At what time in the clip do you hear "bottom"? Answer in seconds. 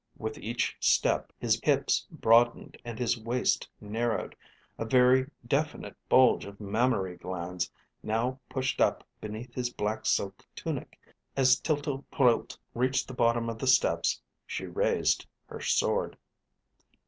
13.13-13.47